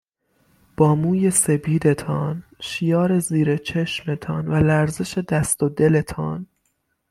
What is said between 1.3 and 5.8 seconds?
سپیدتان ،شیـار زیر چشمتـان و لرزش دستـــــ و